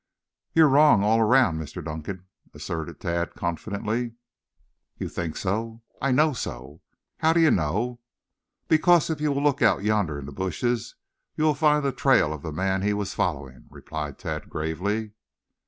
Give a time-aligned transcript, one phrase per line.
[0.55, 1.85] "You're wrong all around, Mr.
[1.85, 4.13] Dunkan," asserted Tad confidently.
[4.97, 6.81] "You think so?" "I know so."
[7.19, 7.99] "How d'ye know?"
[8.67, 10.95] "Because if you will look out yonder in the bushes
[11.35, 15.11] you will find the trail of the man he was following," replied Tad gravely.